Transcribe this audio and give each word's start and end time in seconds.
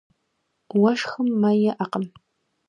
Уэшхым 0.81 1.27
мэ 1.41 1.51
иӏэкъым. 1.69 2.05